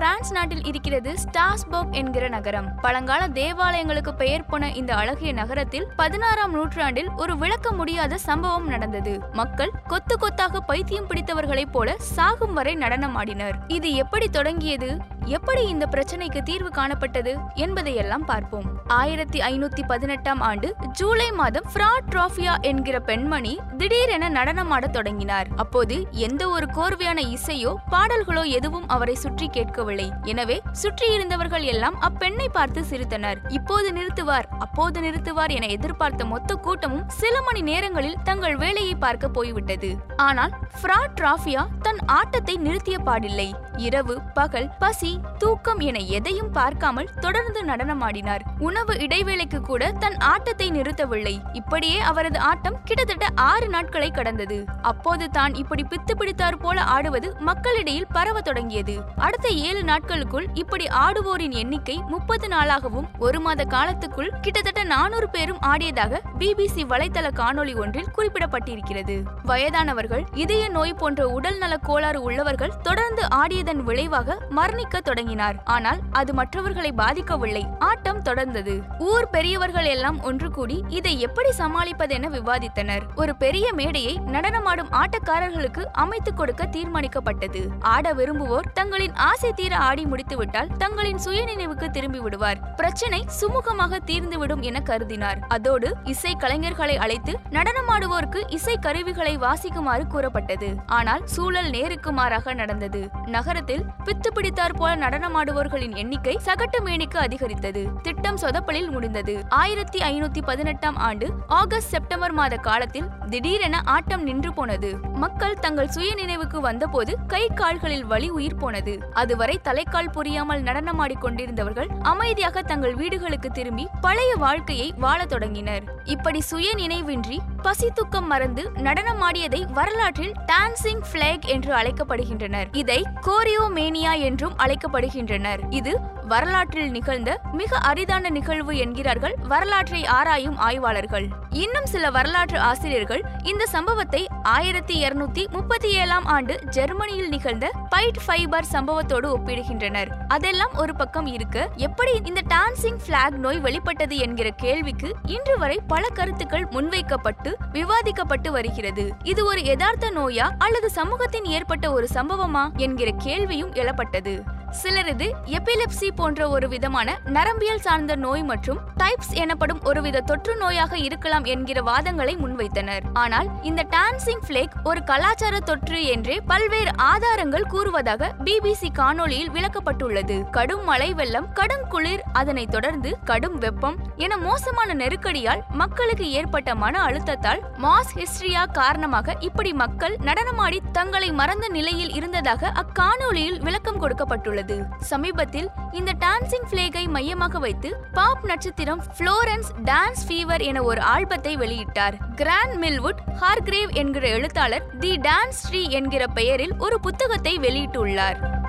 France 0.00 0.32
நாட்டில் 0.32 0.64
இருக்கிறது 0.64 1.14
ஸ்டாஸ்போக் 1.14 1.90
என்கிற 1.90 2.28
நகரம். 2.28 2.74
பழங்கால 2.74 3.28
தேவாலயங்களுக்கு 3.28 4.12
பெயர் 4.12 4.46
போன 4.46 4.72
இந்த 4.72 4.94
அழகிய 4.94 5.32
நகரத்தில் 5.32 5.86
பதினாறாம் 5.96 6.52
நூற்றாண்டில் 6.52 7.10
ஒரு 7.16 7.36
விளக்க 7.36 7.72
முடியாத 7.72 8.18
சம்பவம் 8.18 8.68
நடந்தது. 8.68 9.20
மக்கள் 9.32 9.70
கொத்து 9.86 10.18
கொத்தாக 10.18 10.60
பைத்தியம் 10.60 11.06
பிடித்தவர்களைப் 11.06 11.70
போல 11.70 11.94
சாகும் 11.98 12.52
வரை 12.52 12.76
நடனமாடினர். 12.76 13.54
இது 13.68 13.94
எப்படி 13.94 14.28
தொடங்கியது? 14.28 14.96
எப்படி 15.36 15.62
இந்த 15.72 15.84
பிரச்சனைக்கு 15.94 16.40
தீர்வு 16.48 16.70
காணப்பட்டது 16.76 17.32
என்பதையெல்லாம் 17.64 18.24
பார்ப்போம். 18.30 18.66
ஆயிரத்தி 18.98 19.38
ஐநூத்தி 19.48 19.82
பதினெட்டாம் 19.90 20.40
ஆண்டு 20.40 20.68
ஜூலை 20.98 21.26
மாதம் 21.40 21.66
ஃப்ராட் 21.72 22.08
ட்ராஃபியா 22.12 22.54
என்கிற 22.70 22.96
பெண்மணி 23.08 23.52
திடீரென 23.80 24.30
நடனமாடத் 24.36 24.94
தொடங்கினார். 24.96 25.48
அப்போது 25.56 25.96
எந்த 26.26 26.42
ஒரு 26.48 26.66
கோர்வையான 26.78 27.18
இசையோ 27.36 27.74
பாடல்களோ 27.92 28.44
எதுவும் 28.58 28.88
அவரை 28.88 29.14
சுற்றி 29.14 29.48
கேட்கவில்லை. 29.48 30.08
எனவே 30.32 30.56
சுற்றி 30.82 31.08
இருந்தவர்கள் 31.16 31.66
எல்லாம் 31.74 31.98
அப்பெண்ணை 32.08 32.48
பார்த்து 32.58 32.82
சிரித்தனர். 32.90 33.40
இப்போது 33.58 33.88
நிறுத்துவார் 33.98 34.48
அப்போது 34.66 35.00
நிறுத்துவார் 35.00 35.54
என 35.58 35.68
எதிர்பார்த்த 35.76 36.24
மொத்த 36.24 36.54
கூட்டமும் 36.66 37.06
சில 37.20 37.34
மணி 37.48 37.62
நேரங்களில் 37.70 38.20
தங்கள் 38.24 38.56
வேலையை 38.56 38.96
பார்க்க 39.06 39.34
போய்விட்டது. 39.38 39.92
ஆனால் 40.28 40.52
ஃப்ராட் 40.80 41.16
ட்ராஃபியா 41.20 41.64
தன் 41.90 42.06
ஆட்டத்தை 42.06 42.54
நிறுத்திய 42.56 42.96
பாடில்லை. 43.06 43.46
இரவு 43.76 44.20
பகல் 44.34 44.68
பசி 44.78 45.20
தூக்கம் 45.38 45.78
என 45.78 45.98
எதையும் 46.16 46.50
பார்க்காமல் 46.52 47.08
தொடர்ந்து 47.20 47.60
நடனமாடினார் 47.64 48.42
உணவு 48.58 48.94
இடைவேளைக்கு 48.94 49.58
கூட 49.60 49.90
தன் 49.92 50.16
ஆட்டத்தை 50.16 50.70
நிறுத்தவில்லை. 50.70 51.32
இப்படியே 51.52 51.98
அவரது 52.00 52.38
ஆட்டம் 52.38 52.76
கிட்டத்தட்ட 52.84 53.28
ஆறு 53.34 53.68
நாட்களை 53.68 54.10
கடந்தது. 54.10 54.58
அப்போது 54.82 55.30
தான் 55.30 55.54
இப்படி 55.54 55.86
பித்து 55.88 56.14
பிடித்தார் 56.16 56.58
போல 56.58 56.84
ஆடுவது 56.84 57.30
மக்களிடையில் 57.40 58.06
பரவ 58.12 58.40
தொடங்கியது. 58.40 58.96
அடுத்த 59.16 59.48
ஏழு 59.48 59.82
நாட்களுக்குள் 59.82 60.46
இப்படி 60.54 60.86
ஆடுவோரின் 60.86 61.56
எண்ணிக்கை 61.62 61.96
முப்பது 62.08 62.48
நாளாகவும் 62.48 63.10
ஒரு 63.18 63.40
மாத 63.40 63.64
காலத்துக்குள் 63.64 64.30
கிட்டத்தட்ட 64.40 64.84
நானூறு 64.84 65.30
பேரும் 65.30 65.60
ஆடியதாக 65.66 66.22
பிபிசி 66.38 66.84
வலைதள 66.94 67.26
காணொளி 67.42 67.76
ஒன்றில் 67.76 68.12
குறிப்பிடப்பட்டிருக்கிறது. 68.18 69.18
வயதானவர்கள் 69.44 70.24
இதய 70.34 70.68
நோய் 70.68 70.94
போன்ற 70.94 71.28
உடல் 71.28 71.58
நல 71.58 71.78
கோளாறு 71.82 72.22
உள்ளவர்கள் 72.22 72.72
தொடர்ந்து 72.82 73.22
ஆடியதன் 73.34 73.76
விளைவாக 73.76 74.38
மரணிக்க 74.50 75.00
தொடங்கினார். 75.00 75.62
ஆனால் 75.64 75.98
அது 76.12 76.34
மற்றவர்களை 76.34 76.92
பாதிக்கவில்லை. 76.96 77.64
ஆட்டம் 77.78 78.22
தொடர்ந்தது. 78.22 78.98
ஊர் 78.98 79.30
பெரியவர்கள் 79.30 79.84
எல்லாம் 79.84 80.22
ஒன்று 80.22 80.50
கூடி 80.50 80.84
இதை 80.88 81.20
எப்படி 81.20 81.48
சமாளிப்பதென 81.58 82.28
விவாதித்தனர். 82.30 83.02
ஒரு 83.14 83.36
பெரிய 83.36 83.72
மேடையை 83.72 84.20
நடனமாடும் 84.26 84.92
ஆட்டக்காரர்களுக்கு 84.92 85.82
அமைத்துக் 85.92 86.36
கொடுக்க 86.36 86.68
தீர்மானிக்கப்பட்டது. 86.72 87.66
ஆட 87.80 88.12
விரும்புவோர் 88.12 88.72
தங்களின் 88.72 89.14
ஆசை 89.14 89.52
தீர 89.52 89.76
ஆடி 89.76 90.04
முடித்துவிட்டால் 90.04 90.68
தங்களின் 90.78 91.18
சுயநினைவுக்கு 91.24 91.90
திரும்பி 91.90 92.18
விடுவார் 92.18 92.74
பிரச்சனை 92.74 93.26
சுமூகமாக 93.40 93.98
தீர்ந்துவிடும் 94.06 94.60
என 94.60 94.82
கருதினார். 94.84 95.38
அதோடு 95.48 95.96
இசை 96.04 96.36
கலைஞர்களை 96.38 96.96
அழைத்து 96.96 97.38
நடனமாடுவோருக்கு 97.50 98.42
இசை 98.46 98.76
கருவிகளை 98.80 99.38
வாசிக்குமாறு 99.38 100.06
கூறப்பட்டது. 100.06 100.74
ஆனால் 100.86 101.26
சூழல் 101.26 101.69
நேருக்கு 101.70 102.12
மாறாக 102.12 102.54
நடந்தது. 102.54 103.08
நகரத்தில் 103.26 103.84
பித்து 104.04 104.28
பிடித்தார் 104.34 104.74
போல 104.74 105.08
நடனமாடுவோர்களின் 105.08 105.96
எண்ணிக்கை 105.96 106.40
சகட்டு 106.44 106.84
மேனிக்கு 106.84 107.16
அதிகரித்தது. 107.16 107.88
திட்டம் 108.02 108.38
சொதப்பலில் 108.38 108.90
முடிந்தது. 108.90 109.44
ஆயிரத்தி 109.48 109.98
ஐநூத்தி 109.98 110.42
பதினெட்டாம் 110.42 110.96
ஆண்டு 110.96 111.32
ஆகஸ்ட் 111.46 111.88
செப்டம்பர் 111.88 112.32
மாத 112.32 112.56
காலத்தில் 112.56 113.08
திடீரென 113.30 113.80
ஆட்டம் 113.84 114.22
நின்று 114.22 114.54
போனது. 114.54 114.96
மக்கள் 114.96 115.54
தங்கள் 115.54 115.88
சுய 115.88 116.14
நினைவுக்கு 116.14 116.60
வந்தபோது 116.60 117.16
கை 117.26 117.46
கால்களில் 117.54 118.04
வலி 118.04 118.28
உயிர் 118.28 118.56
போனது. 118.56 118.98
அதுவரை 119.12 119.60
தலைக்கால் 119.64 120.12
புரியாமல் 120.12 120.62
நடனமாடிக் 120.62 121.22
கொண்டிருந்தவர்கள் 121.22 121.88
அமைதியாக 122.02 122.62
தங்கள் 122.62 122.94
வீடுகளுக்கு 122.94 123.50
திரும்பி 123.50 123.88
பழைய 124.00 124.34
வாழ்க்கையை 124.34 124.94
வாழத் 124.96 125.28
தொடங்கினர். 125.28 125.82
இப்படி 126.04 126.40
சுய 126.40 126.74
நினைவின்றி 126.76 127.38
பசி 127.62 127.90
துக்கம் 127.94 128.26
மறந்து 128.26 128.70
நடனமாடியதை 128.74 129.72
வரலாற்றில் 129.72 130.32
டான்சிங் 130.32 131.02
பிளேக் 131.12 131.46
என்று 131.60 131.74
அழைக்கப்படுகின்றனர். 131.74 132.66
இதை 132.72 133.06
கோரியோமேனியா 133.20 134.20
என்றும் 134.20 134.52
அழைக்கப்படுகின்றனர். 134.58 135.60
இது 135.70 136.00
வரலாற்றில் 136.32 136.90
நிகழ்ந்த 136.90 137.30
மிக 137.52 137.76
அரிதான 137.76 138.30
நிகழ்வு 138.30 138.76
என்கிறார்கள் 138.76 139.34
வரலாற்றை 139.52 140.00
ஆராயும் 140.06 140.56
ஆய்வாளர்கள். 140.56 141.26
இன்னும் 141.50 141.86
சில 141.86 142.10
வரலாற்று 142.10 142.58
ஆசிரியர்கள் 142.60 143.22
இந்த 143.42 143.66
சம்பவத்தை 143.66 144.20
ஆயிரத்தி 144.42 144.94
இருநூத்தி 145.04 145.42
முப்பத்தி 145.50 145.88
ஏழாம் 145.92 146.26
ஆண்டு 146.26 146.54
ஜெர்மனியில் 146.64 147.28
நிகழ்ந்த 147.28 147.70
பைட் 147.88 148.20
ஃபைபர் 148.26 148.68
சம்பவத்தோடு 148.72 149.28
ஒப்பிடுகின்றனர். 149.36 150.10
அதெல்லாம் 150.28 150.74
ஒரு 150.74 150.94
பக்கம் 150.94 151.26
இருக்க. 151.26 151.68
எப்படி 151.76 152.20
இந்த 152.24 152.42
டான்சிங் 152.54 153.00
பிளாக் 153.06 153.38
நோய் 153.46 153.60
வெளிப்பட்டது 153.60 154.16
என்கிற 154.16 154.50
கேள்விக்கு 154.50 155.10
இன்று 155.36 155.58
வரை 155.58 155.80
பல 155.86 156.04
கருத்துக்கள் 156.14 156.68
முன்வைக்கப்பட்டு 156.70 157.52
விவாதிக்கப்பட்டு 157.72 158.50
வருகிறது. 158.50 159.06
இது 159.22 159.44
ஒரு 159.44 159.62
யதார்த்த 159.64 160.10
நோயா 160.10 160.48
அல்லது 160.58 160.90
சமூகத்தின் 160.90 161.44
ஏற்பட்ட 161.44 161.92
ஒரு 161.92 162.08
சம்பவமா 162.14 162.64
என்கிற 162.76 163.10
கேள்வியும் 163.18 163.72
எழப்பட்டது. 163.72 164.34
சிலரது 164.70 165.26
எபிலெப்சி 165.46 166.08
போன்ற 166.14 166.48
ஒரு 166.48 166.68
விதமான 166.68 167.18
நரம்பியல் 167.24 167.80
சார்ந்த 167.80 168.16
நோய் 168.16 168.42
மற்றும் 168.42 168.78
டைப்ஸ் 168.96 169.32
எனப்படும் 169.32 169.80
ஒருவித 169.82 170.20
தொற்று 170.20 170.56
நோயாக 170.56 170.96
இருக்கலாம் 170.96 171.44
என்கிற 171.44 171.82
வாதங்களை 171.82 172.34
முன்வைத்தனர். 172.36 173.00
ஆனால் 173.12 173.48
இந்த 173.62 173.86
டான்சிங் 173.90 174.42
பிளேக் 174.46 174.70
ஒரு 174.84 175.04
கலாச்சார 175.04 175.60
தொற்று 175.60 176.04
என்றே 176.04 176.40
பல்வேறு 176.40 176.90
ஆதாரங்கள் 176.96 177.66
கூறுவதாக 177.66 178.34
பிபிசி 178.44 178.90
காணொளியில் 178.92 179.50
விளக்கப்பட்டுள்ளது. 179.50 180.50
கடும் 180.50 180.84
மழை 180.84 181.14
வெள்ளம் 181.14 181.52
கடும் 181.52 181.86
குளிர் 181.88 182.22
அதனைத் 182.32 182.70
தொடர்ந்து 182.70 183.18
கடும் 183.24 183.58
வெப்பம் 183.58 183.96
என 184.16 184.36
மோசமான 184.36 184.94
நெருக்கடியால் 184.94 185.62
மக்களுக்கு 185.70 186.30
ஏற்பட்ட 186.30 186.74
மன 186.74 187.04
அழுத்தத்தால் 187.04 187.60
மாஸ் 187.78 188.14
ஹிஸ்டரியா 188.14 188.64
காரணமாக 188.72 189.36
இப்படி 189.40 189.72
மக்கள் 189.72 190.16
நடனமாடி 190.16 190.80
தங்களை 190.92 191.32
மறந்த 191.32 191.68
நிலையில் 191.68 192.12
இருந்ததாக 192.12 192.72
அக்காணொலியில் 192.74 193.60
விளக்கம் 193.60 194.02
கொடுக்கப்பட்டுள்ளது. 194.02 194.58
சமீபத்தில் 195.00 195.68
இந்த 195.92 196.12
டான்சிங் 196.18 196.66
பிளேகை 196.70 197.08
மையமாக 197.08 197.58
வைத்து 197.58 197.96
பாப் 198.12 198.44
நட்சத்திரம் 198.44 199.02
புளோரன்ஸ் 199.18 199.70
டான்ஸ் 199.84 200.22
ஃபீவர் 200.28 200.62
என 200.62 200.82
ஒரு 200.82 201.00
ஆல்பத்தை 201.00 201.56
வெளியிட்டார். 201.56 202.34
கிராண்ட் 202.34 202.84
மில்வுட் 202.84 203.20
ஹார்கிரேவ் 203.40 203.92
என்கிற 203.92 204.28
எழுத்தாளர் 204.28 204.96
தி 204.98 205.16
டான்ஸ் 205.16 205.60
ஸ்ரீ 205.62 205.90
என்கிற 205.90 206.26
பெயரில் 206.26 206.74
ஒரு 206.78 207.00
புத்தகத்தை 207.00 207.58
வெளியிட்டுள்ளார். 207.58 208.59